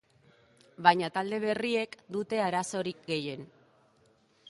Baina 0.87 1.09
talde 1.17 1.39
berriek 1.45 1.95
dute 2.17 2.43
arazorik 2.49 3.07
gehien. 3.15 3.49